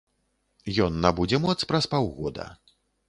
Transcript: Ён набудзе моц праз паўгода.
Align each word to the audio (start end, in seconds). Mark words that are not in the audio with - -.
Ён 0.85 0.97
набудзе 1.03 1.41
моц 1.45 1.57
праз 1.73 1.89
паўгода. 1.93 2.49